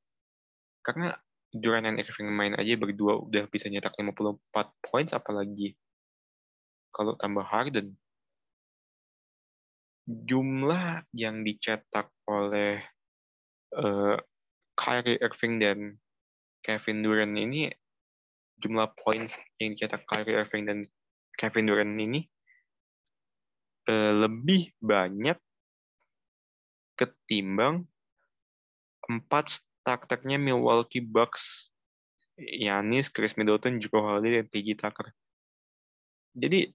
Karena 0.84 1.12
Durant 1.50 1.82
dan 1.82 1.98
Irving 1.98 2.30
main 2.30 2.54
aja 2.54 2.78
berdua 2.78 3.18
udah 3.18 3.50
bisa 3.50 3.66
nyetak 3.66 3.98
54 3.98 4.38
points 4.86 5.10
apalagi 5.10 5.74
kalau 6.94 7.18
tambah 7.18 7.42
Harden. 7.42 7.98
Jumlah 10.06 11.06
yang 11.14 11.42
dicetak 11.42 12.10
oleh 12.26 12.82
uh, 13.74 14.18
Kyrie 14.78 15.20
Irving 15.20 15.58
dan 15.58 15.78
Kevin 16.60 17.02
Durant 17.02 17.36
ini 17.36 17.70
jumlah 18.60 18.92
points 19.00 19.40
yang 19.56 19.74
dicetak 19.74 20.04
Kyrie 20.06 20.36
Irving 20.36 20.64
dan 20.68 20.78
Kevin 21.34 21.66
Durant 21.66 21.96
ini 21.96 22.28
lebih 23.88 24.76
banyak 24.78 25.38
ketimbang 27.00 27.88
empat 29.08 29.64
starternya 29.80 30.36
Milwaukee 30.36 31.02
Bucks, 31.02 31.72
Yanis, 32.36 33.08
Chris 33.08 33.34
Middleton, 33.34 33.80
Jrue 33.80 33.98
Holiday, 33.98 34.44
dan 34.44 34.46
PG 34.52 34.78
Tucker. 34.78 35.10
Jadi 36.36 36.70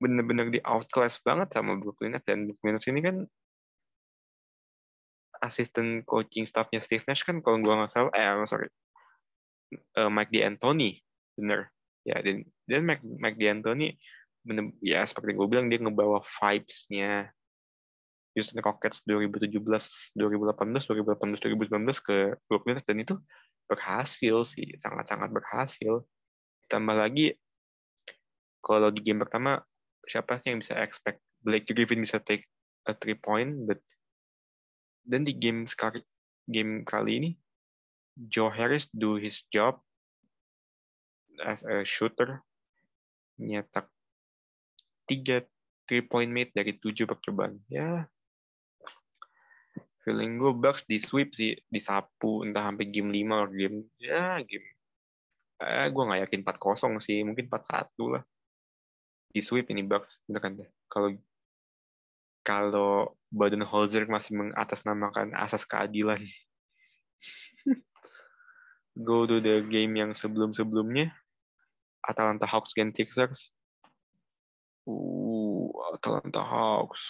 benar-benar 0.00 0.48
di 0.48 0.62
outclass 0.64 1.20
banget 1.20 1.52
sama 1.52 1.76
Brooklyn 1.76 2.16
Nets. 2.16 2.24
Dan 2.24 2.48
Brooklyn 2.48 2.78
Nets 2.78 2.88
ini 2.88 3.00
kan 3.04 3.16
asisten 5.44 6.04
coaching 6.08 6.48
staffnya 6.48 6.80
Steve 6.80 7.04
Nash 7.04 7.24
kan 7.24 7.44
kalau 7.44 7.60
gue 7.60 7.74
nggak 7.74 7.92
salah, 7.92 8.12
eh 8.16 8.28
sorry, 8.48 8.68
uh, 10.00 10.08
Mike 10.08 10.32
D'Antoni, 10.32 11.00
bener. 11.36 11.68
Ya 12.00 12.16
dan 12.24 12.48
dan 12.64 12.88
Mike, 12.88 13.04
Mike 13.04 13.36
D'Antoni 13.36 13.92
ya 14.80 15.04
seperti 15.04 15.36
gue 15.36 15.46
bilang 15.48 15.68
dia 15.68 15.80
ngebawa 15.80 16.24
vibes-nya 16.24 17.28
Houston 18.32 18.62
Rockets 18.62 19.02
2017, 19.04 19.58
2018, 20.14 20.16
2018, 20.16 21.42
2019 21.42 22.06
ke 22.06 22.16
Brooklyn 22.46 22.78
dan 22.78 22.96
itu 23.02 23.14
berhasil 23.66 24.36
sih, 24.46 24.70
sangat-sangat 24.78 25.34
berhasil. 25.34 26.06
Ditambah 26.66 26.96
lagi 26.96 27.34
kalau 28.62 28.94
di 28.94 29.02
game 29.02 29.26
pertama 29.26 29.58
siapa 30.06 30.38
sih 30.38 30.54
yang 30.54 30.62
bisa 30.62 30.78
expect 30.78 31.18
Blake 31.42 31.66
Griffin 31.66 32.04
bisa 32.04 32.22
take 32.22 32.46
a 32.86 32.94
three 32.94 33.18
point, 33.18 33.66
but 33.66 33.80
dan 35.02 35.26
di 35.26 35.34
game 35.34 35.66
sekali 35.66 36.04
game 36.46 36.86
kali 36.86 37.12
ini 37.18 37.30
Joe 38.30 38.52
Harris 38.52 38.86
do 38.92 39.16
his 39.16 39.42
job 39.48 39.80
as 41.40 41.64
a 41.64 41.82
shooter 41.82 42.44
nyetak 43.40 43.88
tiga 45.10 45.42
three 45.90 46.06
point 46.06 46.30
made 46.30 46.54
dari 46.54 46.78
tujuh 46.78 47.10
percobaan 47.10 47.58
ya 47.66 48.06
feeling 50.06 50.38
gue 50.38 50.54
Bucks 50.54 50.86
di 50.86 51.02
sweep 51.02 51.34
sih 51.34 51.58
disapu 51.66 52.46
entah 52.46 52.70
sampai 52.70 52.86
game 52.88 53.10
5 53.10 53.26
atau 53.34 53.50
game 53.50 53.76
ya 53.98 54.38
game 54.46 54.66
eh, 55.60 55.88
gue 55.90 56.02
nggak 56.06 56.20
yakin 56.30 56.40
4-0 56.46 57.02
sih 57.02 57.18
mungkin 57.26 57.50
4-1 57.50 58.14
lah 58.14 58.22
di 59.34 59.40
sweep 59.42 59.66
ini 59.74 59.82
Bucks 59.82 60.22
beneran 60.30 60.62
deh 60.62 60.70
kalau 60.86 61.10
kalau 62.40 63.14
Baden-Holzer 63.30 64.10
masih 64.10 64.34
mengatasnamakan 64.36 65.36
asas 65.38 65.62
keadilan. 65.68 66.24
Go 69.06 69.22
to 69.28 69.38
the 69.38 69.62
game 69.70 69.94
yang 69.94 70.10
sebelum-sebelumnya. 70.16 71.14
Atalanta 72.02 72.48
Hawks 72.48 72.74
against 72.74 72.98
Sixers. 72.98 73.40
Uh, 74.90 75.94
Atalanta 75.94 76.42
Hawks. 76.42 77.02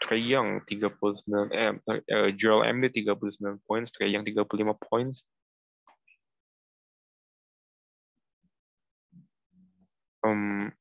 Trey 0.00 0.18
Young 0.18 0.64
39 0.66 1.52
eh, 1.52 1.76
eh 2.08 2.32
Joel 2.34 2.66
Embiid 2.66 2.96
39 2.96 3.60
points, 3.68 3.92
Trey 3.92 4.10
Young 4.10 4.24
35 4.24 4.74
points. 4.80 5.22
Um, 10.24 10.72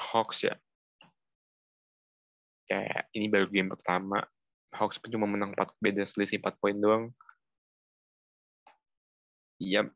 Hawks 0.00 0.44
ya. 0.44 0.56
Kayak 2.68 3.08
ini 3.12 3.26
baru 3.28 3.46
game 3.52 3.70
pertama. 3.72 4.24
Hawks 4.72 4.96
pun 4.96 5.12
cuma 5.12 5.28
menang 5.28 5.52
4 5.52 5.68
beda 5.78 6.04
selisih 6.08 6.40
4 6.40 6.56
poin 6.56 6.76
doang. 6.76 7.12
Iya, 9.62 9.92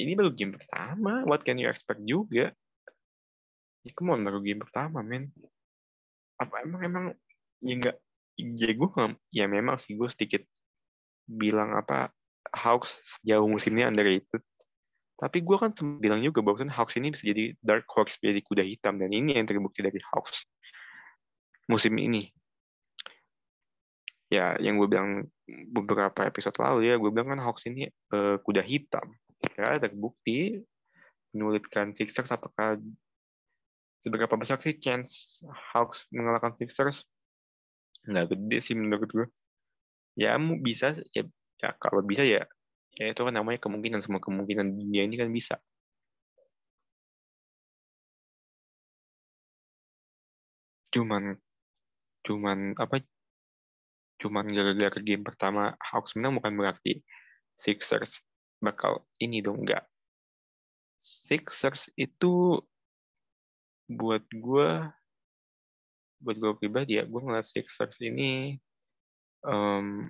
ini 0.00 0.12
baru 0.18 0.32
game 0.32 0.56
pertama. 0.56 1.22
What 1.28 1.44
can 1.46 1.60
you 1.60 1.68
expect 1.68 2.02
juga? 2.02 2.56
Ya, 3.82 3.90
come 3.98 4.14
on, 4.14 4.22
baru 4.22 4.38
game 4.42 4.62
pertama, 4.62 5.02
men. 5.02 5.34
Apa 6.38 6.62
emang 6.62 6.80
emang 6.82 7.04
ya 7.62 7.74
enggak 7.78 7.96
ya 8.38 8.74
gue 8.74 8.90
ya 9.30 9.44
memang 9.46 9.76
sih 9.78 9.94
gue 9.94 10.08
sedikit 10.10 10.42
bilang 11.28 11.76
apa 11.78 12.10
Hawks 12.50 13.18
sejauh 13.18 13.46
musim 13.46 13.74
ini 13.78 13.86
underrated. 13.86 14.42
Tapi 15.16 15.38
gue 15.38 15.54
kan 15.54 15.70
bilang 16.02 16.18
juga 16.18 16.42
bahwa 16.42 16.66
Hawks 16.66 16.98
ini 16.98 17.14
bisa 17.14 17.30
jadi 17.30 17.54
dark 17.62 17.86
horse, 17.86 18.18
jadi 18.18 18.42
kuda 18.42 18.66
hitam 18.66 18.98
dan 18.98 19.14
ini 19.14 19.38
yang 19.38 19.46
terbukti 19.46 19.78
dari 19.78 20.02
Hawks 20.10 20.42
musim 21.70 21.94
ini. 21.96 22.26
Ya, 24.32 24.56
yang 24.58 24.80
gue 24.80 24.88
bilang 24.90 25.28
beberapa 25.70 26.26
episode 26.26 26.56
lalu 26.58 26.90
ya, 26.90 26.98
gue 26.98 27.10
bilang 27.14 27.36
kan 27.36 27.40
Hawks 27.44 27.68
ini 27.70 27.86
uh, 28.10 28.42
kuda 28.42 28.64
hitam. 28.66 29.14
Ya, 29.54 29.78
terbukti 29.78 30.64
menyulitkan 31.30 31.94
Sixers 31.94 32.34
apakah 32.34 32.82
seberapa 34.02 34.34
besar 34.34 34.58
sih 34.58 34.74
chance 34.82 35.40
Hawks 35.72 36.10
mengalahkan 36.10 36.52
Sixers? 36.58 37.06
Nggak 38.02 38.34
gede 38.34 38.58
sih 38.58 38.74
menurut 38.74 39.08
gue. 39.08 39.26
Ya 40.18 40.36
bisa 40.60 40.92
ya, 41.14 41.22
ya 41.62 41.70
kalau 41.78 42.02
bisa 42.02 42.26
ya 42.26 42.44
ya 42.98 43.04
itu 43.08 43.20
kan 43.24 43.32
namanya 43.32 43.62
kemungkinan 43.62 44.04
semua 44.04 44.20
kemungkinan 44.20 44.74
dunia 44.74 45.06
ini 45.06 45.16
kan 45.16 45.30
bisa. 45.32 45.56
Cuman 50.92 51.38
cuman 52.26 52.58
apa 52.78 53.02
cuman 54.20 54.46
gara-gara 54.54 54.98
game 55.02 55.24
pertama 55.26 55.74
Hawks 55.82 56.14
menang 56.14 56.38
bukan 56.38 56.54
berarti 56.54 57.02
Sixers 57.56 58.22
bakal 58.62 59.02
ini 59.18 59.42
dong 59.42 59.64
enggak. 59.66 59.86
Sixers 61.02 61.90
itu 61.98 62.62
buat 63.90 64.24
gue 64.30 64.70
buat 66.22 66.36
gue 66.38 66.52
pribadi 66.54 67.02
ya 67.02 67.04
gue 67.04 67.20
ngeliat 67.20 67.46
Sixers 67.46 67.98
ini 68.02 68.54
um, 69.42 70.06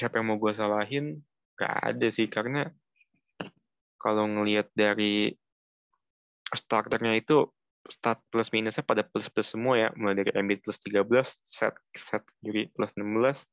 siapa 0.00 0.16
yang 0.20 0.32
mau 0.32 0.38
gue 0.38 0.52
salahin? 0.54 1.20
Gak 1.60 1.74
ada 1.92 2.08
sih 2.08 2.24
karena 2.30 2.68
kalau 4.00 4.24
ngelihat 4.24 4.72
dari 4.72 5.36
starternya 6.50 7.20
itu 7.20 7.44
start 7.84 8.24
plus 8.32 8.48
minusnya 8.48 8.80
pada 8.80 9.04
plus 9.04 9.28
plus 9.28 9.52
semua 9.52 9.76
ya. 9.76 9.88
Mulai 9.92 10.24
dari 10.24 10.32
Embiid 10.32 10.64
plus 10.64 10.80
13 10.80 11.04
set 11.44 11.76
set 11.92 12.24
Yuri 12.40 12.72
plus 12.72 12.96
16 12.96 13.44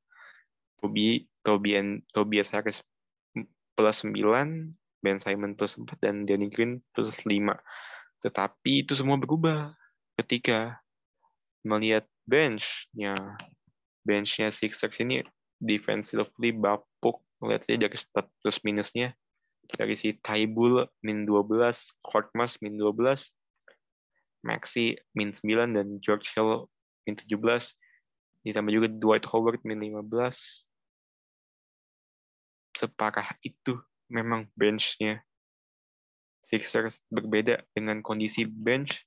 Tobi 0.79 1.27
Tobian 1.43 1.99
Tobias 2.15 2.53
Harris 2.53 2.79
plus 3.75 3.97
9 4.07 4.15
Ben 5.03 5.19
Simon 5.19 5.53
plus 5.53 5.75
4 5.75 5.99
dan 5.99 6.23
Danny 6.23 6.47
Green 6.47 6.79
plus 6.95 7.11
5 7.27 7.27
tetapi 8.23 8.85
itu 8.85 8.97
semua 8.97 9.19
berubah 9.19 9.73
ketika 10.17 10.81
melihat 11.61 12.05
benchnya. 12.25 13.37
Benchnya 14.07 14.49
Sixers 14.55 14.97
ini 15.03 15.23
defensively 15.59 16.55
bapuk. 16.55 17.19
Melihatnya 17.43 17.87
dari 17.87 17.97
stat 17.99 18.25
plus 18.41 18.63
minusnya. 18.63 19.13
Dari 19.67 19.99
si 19.99 20.15
Taibul 20.23 20.87
min 21.03 21.27
12, 21.27 21.91
Korkmaz 21.99 22.55
min 22.63 22.79
12, 22.79 23.27
Maxi 24.47 24.95
min 25.11 25.35
9 25.35 25.75
dan 25.75 25.99
George 25.99 26.31
Hill 26.31 26.71
min 27.03 27.19
17 27.19 27.75
ditambah 28.47 28.71
juga 28.71 28.87
Dwight 28.87 29.27
Howard 29.27 29.59
min 29.67 29.75
15 29.83 30.07
separah 32.79 33.35
itu 33.43 33.75
memang 34.07 34.47
benchnya 34.55 35.19
Sixers 36.47 37.03
berbeda 37.11 37.59
dengan 37.75 37.99
kondisi 37.99 38.47
bench 38.47 39.03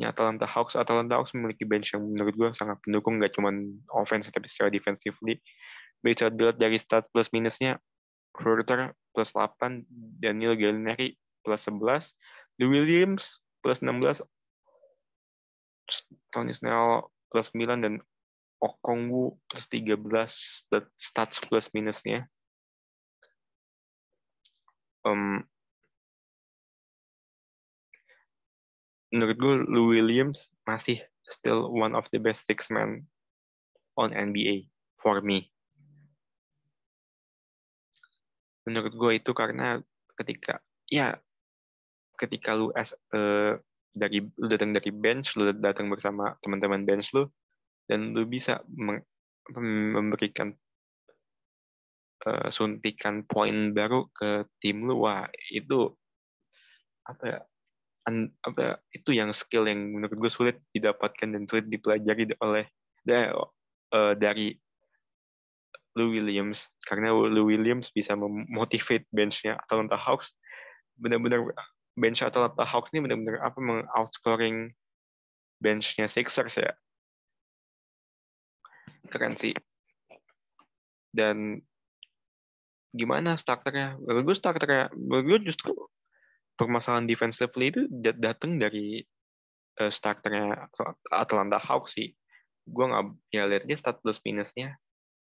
nya 0.00 0.14
Atlanta 0.14 0.46
Hawks. 0.48 0.78
Atlanta 0.78 1.18
Hawks 1.20 1.34
memiliki 1.34 1.66
bench 1.66 1.92
yang 1.92 2.06
menurut 2.06 2.32
gue 2.32 2.48
sangat 2.54 2.78
pendukung, 2.80 3.18
nggak 3.18 3.34
cuma 3.34 3.52
offense 3.92 4.30
tapi 4.30 4.46
secara 4.48 4.70
defensively. 4.72 5.42
Bisa 6.00 6.30
dilihat 6.30 6.56
dari 6.56 6.78
stat 6.78 7.10
plus 7.10 7.28
minusnya, 7.34 7.82
Hurter 8.38 8.94
plus 9.10 9.34
8, 9.34 9.82
Daniel 10.22 10.54
Gallinari 10.54 11.18
plus 11.42 11.66
11, 11.66 12.14
The 12.62 12.66
Williams 12.70 13.42
plus 13.66 13.82
16, 13.82 14.22
Tony 16.30 16.54
Snell 16.54 17.10
plus 17.34 17.50
9, 17.50 17.82
dan 17.82 17.98
Okongwu 18.62 19.34
plus 19.50 19.66
13 19.66 20.70
stats 20.94 21.42
plus 21.42 21.66
minusnya. 21.74 22.30
Um, 25.02 25.42
menurut 29.12 29.36
gue 29.36 29.54
Lou 29.68 29.92
Williams 29.92 30.52
masih 30.68 31.00
still 31.28 31.72
one 31.72 31.96
of 31.96 32.08
the 32.12 32.20
best 32.20 32.44
six 32.48 32.68
man 32.68 33.04
on 33.96 34.12
NBA 34.12 34.68
for 35.00 35.20
me. 35.24 35.48
Menurut 38.68 38.92
gue 38.92 39.12
itu 39.16 39.32
karena 39.32 39.80
ketika 40.20 40.60
ya 40.88 41.16
ketika 42.18 42.52
lu 42.52 42.68
as 42.76 42.92
uh, 43.14 43.56
dari 43.96 44.20
lu 44.36 44.46
datang 44.50 44.76
dari 44.76 44.92
bench, 44.92 45.34
lu 45.38 45.48
datang 45.56 45.88
bersama 45.88 46.36
teman-teman 46.44 46.84
bench 46.84 47.12
lu 47.16 47.28
dan 47.88 48.12
lu 48.12 48.28
bisa 48.28 48.60
memberikan 49.56 50.52
uh, 52.28 52.48
suntikan 52.52 53.24
poin 53.24 53.72
baru 53.72 54.04
ke 54.12 54.44
tim 54.60 54.84
lu 54.84 55.08
wah 55.08 55.24
itu 55.48 55.88
apa 57.08 57.24
ya 57.24 57.40
apa 58.44 58.80
itu 58.94 59.12
yang 59.14 59.30
skill 59.34 59.68
yang 59.68 59.94
menurut 59.94 60.16
gue 60.16 60.30
sulit 60.32 60.56
didapatkan 60.72 61.28
dan 61.28 61.44
sulit 61.44 61.66
dipelajari 61.68 62.32
oleh 62.40 62.64
uh, 63.08 64.14
dari 64.16 64.56
Lou 65.98 66.14
Williams. 66.14 66.70
Karena 66.86 67.10
Lou 67.10 67.50
Williams 67.50 67.90
bisa 67.90 68.14
memotivate 68.14 69.04
benchnya 69.10 69.58
Atlanta 69.66 69.98
Hawks. 69.98 70.32
Benar-benar 70.98 71.42
bench 71.98 72.22
Atlanta 72.22 72.62
Hawks 72.62 72.94
ini 72.94 73.02
benar-benar 73.02 73.42
apa 73.42 73.58
meng-outscoring 73.58 74.70
benchnya 75.58 76.06
Sixers 76.06 76.62
ya. 76.62 76.72
Keren 79.10 79.34
sih. 79.34 79.54
Dan 81.10 81.58
gimana 82.94 83.34
starternya? 83.34 83.98
Gue 83.98 84.36
starternya 84.38 84.94
gue 84.94 85.38
justru 85.42 85.74
permasalahan 86.58 87.06
defensively 87.06 87.70
itu 87.70 87.86
datang 88.18 88.58
dari 88.58 89.06
uh, 89.78 89.88
starternya 89.88 90.68
Atlanta 91.14 91.56
Hawks 91.62 91.94
sih. 91.94 92.12
Gue 92.66 92.84
nggak 92.90 93.04
ya 93.32 93.46
lihat 93.46 93.64
dia 93.64 93.78
start 93.78 94.02
plus 94.02 94.18
minusnya 94.26 94.76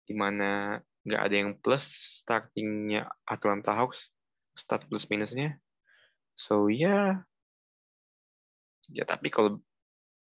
di 0.07 0.15
mana 0.15 0.79
nggak 1.05 1.21
ada 1.21 1.35
yang 1.35 1.51
plus 1.59 1.85
startingnya 2.23 3.11
Atlanta 3.27 3.75
Hawks 3.75 4.09
start 4.55 4.87
plus 4.87 5.05
minusnya. 5.11 5.59
So 6.39 6.71
ya 6.71 7.21
yeah. 8.89 9.03
ya 9.03 9.03
tapi 9.03 9.27
kalau 9.29 9.59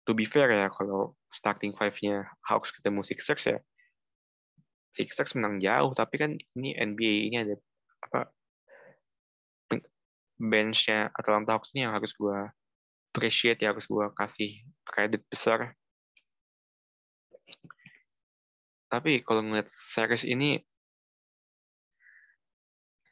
to 0.06 0.12
be 0.14 0.26
fair 0.26 0.50
ya 0.50 0.70
kalau 0.70 1.14
starting 1.30 1.74
five-nya 1.74 2.26
Hawks 2.46 2.70
ketemu 2.74 3.02
Sixers 3.02 3.44
ya 3.50 3.58
Sixers 4.94 5.34
menang 5.36 5.60
jauh 5.60 5.92
tapi 5.92 6.14
kan 6.16 6.30
ini 6.56 6.72
NBA 6.72 7.28
ini 7.28 7.36
ada 7.42 7.54
apa 8.06 8.30
benchnya 10.36 11.08
Atlanta 11.16 11.56
Hawks 11.56 11.72
ini 11.72 11.88
yang 11.88 11.96
harus 11.96 12.12
gue 12.12 12.38
appreciate 13.12 13.64
ya 13.64 13.72
harus 13.72 13.88
gue 13.88 14.06
kasih 14.12 14.60
kredit 14.84 15.24
besar. 15.28 15.72
Tapi 18.92 19.24
kalau 19.24 19.42
ngeliat 19.42 19.66
series 19.72 20.22
ini 20.22 20.60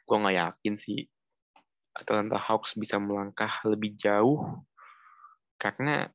gue 0.04 0.16
nggak 0.20 0.36
yakin 0.36 0.74
sih 0.76 1.08
Atlanta 1.96 2.36
Hawks 2.36 2.76
bisa 2.76 3.00
melangkah 3.00 3.64
lebih 3.64 3.96
jauh 3.96 4.60
karena 5.56 6.12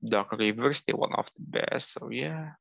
Doc 0.00 0.32
Rivers 0.32 0.80
dia 0.88 0.96
one 0.96 1.12
of 1.12 1.28
the 1.36 1.44
best 1.44 1.92
so 1.92 2.08
yeah 2.08 2.56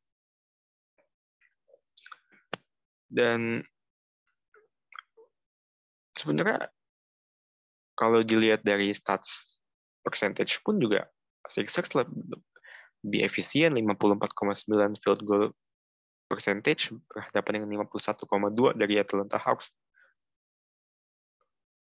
dan 3.09 3.65
sebenarnya 6.13 6.69
kalau 7.99 8.23
dilihat 8.23 8.63
dari 8.63 8.95
stats 8.95 9.59
percentage 9.99 10.63
pun 10.63 10.79
juga 10.79 11.11
Sixers 11.51 11.91
lebih 11.91 13.27
efisien 13.27 13.75
54,9 13.75 15.03
field 15.03 15.21
goal 15.27 15.51
percentage 16.31 16.95
berhadapan 17.11 17.59
dengan 17.59 17.83
51,2 17.83 18.79
dari 18.79 18.95
Atlanta 19.01 19.35
Hawks. 19.35 19.67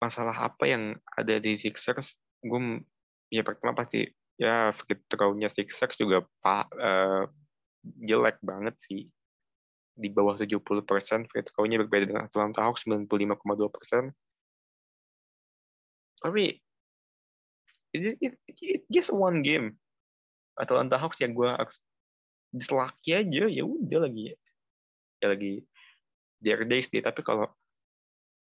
Masalah 0.01 0.49
apa 0.49 0.65
yang 0.65 0.97
ada 1.13 1.37
di 1.37 1.61
Sixers? 1.61 2.17
Gue 2.41 2.81
ya 3.29 3.45
pertama 3.45 3.77
pasti 3.77 4.09
ya 4.41 4.73
free 4.73 4.97
throw-nya 5.13 5.53
Sixers 5.53 6.01
juga 6.01 6.25
uh, 6.47 7.25
jelek 7.85 8.41
banget 8.41 8.77
sih 8.81 9.11
di 9.97 10.09
bawah 10.13 10.37
70 10.37 10.63
persen 10.85 11.25
free 11.29 11.45
throw-nya 11.45 11.81
berbeda 11.85 12.05
dengan 12.09 12.25
Atlanta 12.29 12.65
Hawks 12.65 12.85
95,2 12.89 13.69
persen 13.69 14.13
tapi 16.23 16.59
it, 17.93 18.17
it, 18.21 18.35
it, 18.49 18.83
just 18.89 19.13
one 19.13 19.41
game. 19.45 19.77
Atlanta 20.57 20.97
Hawks 20.97 21.21
yang 21.21 21.37
gue 21.37 21.53
dislaki 22.49 23.13
aja 23.13 23.45
ya 23.45 23.65
udah 23.65 24.09
lagi. 24.09 24.33
Ya 25.21 25.29
lagi 25.33 25.65
their 26.41 26.65
days 26.69 26.89
day 26.93 27.01
tapi 27.01 27.25
kalau 27.25 27.49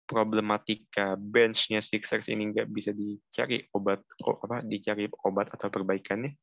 problematika 0.07 1.18
benchnya 1.18 1.83
Sixers 1.83 2.31
ini 2.31 2.55
nggak 2.55 2.70
bisa 2.70 2.94
dicari 2.94 3.66
obat 3.74 4.05
apa 4.22 4.62
dicari 4.62 5.11
obat 5.26 5.50
atau 5.50 5.66
perbaikannya 5.66 6.38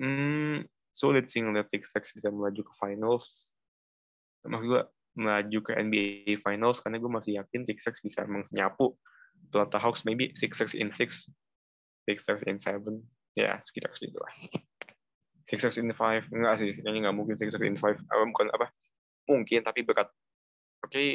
hmm, 0.00 0.64
sulit 0.96 1.28
sih 1.28 1.44
ngeliat 1.44 1.68
Sixers 1.68 2.12
bisa 2.16 2.32
melaju 2.32 2.64
ke 2.64 2.72
finals. 2.80 3.52
Maksud 4.48 4.68
gue 4.68 4.82
melaju 5.16 5.58
ke 5.64 5.72
NBA 5.76 6.40
finals 6.40 6.80
karena 6.80 7.00
gue 7.00 7.10
masih 7.10 7.32
yakin 7.40 7.68
Sixers 7.68 8.00
bisa 8.00 8.24
emang 8.24 8.44
nyapu 8.52 8.96
Atlanta 9.50 9.78
Hawks 9.78 10.04
maybe 10.04 10.32
Sixers 10.36 10.74
in 10.74 10.92
six, 10.92 11.26
Sixers 12.08 12.44
in 12.46 12.60
seven, 12.60 13.02
ya 13.34 13.58
sekitar 13.64 13.94
situ 13.96 14.16
lah. 14.16 14.32
Sixers 15.46 15.78
in 15.78 15.94
five, 15.94 16.26
enggak 16.34 16.58
sih, 16.58 16.74
ini 16.74 17.06
nggak 17.06 17.16
mungkin 17.16 17.38
Sixers 17.38 17.62
in 17.62 17.78
five, 17.78 17.98
apa 18.10 18.22
bukan 18.26 18.50
apa, 18.52 18.66
mungkin 19.30 19.62
tapi 19.62 19.86
berat. 19.86 20.10
Oke, 20.84 20.92
okay, 20.92 21.10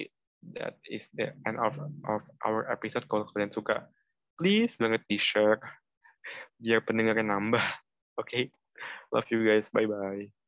that 0.56 0.80
is 0.88 1.08
the 1.14 1.32
end 1.46 1.60
of 1.60 1.78
of 2.08 2.22
our 2.48 2.66
episode. 2.72 3.06
Kalau 3.12 3.28
kalian 3.32 3.54
suka, 3.54 3.88
please 4.40 4.80
banget 4.80 5.04
di 5.06 5.20
share 5.20 5.62
biar 6.58 6.82
pendengarnya 6.86 7.26
nambah. 7.26 7.66
Oke. 8.18 8.26
Okay? 8.26 8.44
Love 9.14 9.28
you 9.30 9.46
guys. 9.46 9.70
Bye 9.70 9.86
bye. 9.86 10.41